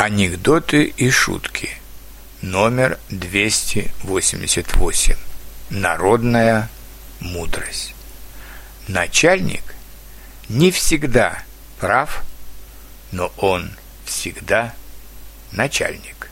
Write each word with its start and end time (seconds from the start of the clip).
Анекдоты 0.00 0.84
и 0.84 1.10
шутки. 1.10 1.70
Номер 2.40 3.00
288. 3.08 5.16
Народная 5.70 6.70
мудрость. 7.18 7.96
Начальник 8.86 9.74
не 10.48 10.70
всегда 10.70 11.42
прав, 11.80 12.22
но 13.10 13.32
он 13.38 13.72
всегда 14.04 14.72
начальник. 15.50 16.30